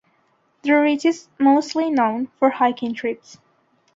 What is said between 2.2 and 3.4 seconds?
for hiking trips.